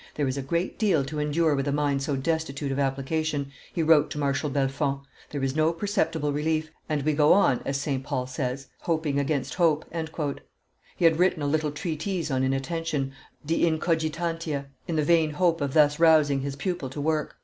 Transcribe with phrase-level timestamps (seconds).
[0.15, 3.83] "There is a great deal to endure with a mind so destitute of application," he
[3.83, 8.03] wrote to Marshal Bellefonds; "there is no perceptible relief, and we go on, as St.
[8.03, 9.85] Paul says, hoping against hope."
[10.97, 13.11] He had written a little treatise on inattention,
[13.45, 17.35] De Incogitantia, in the vain hope of thus rousing his pupil to work.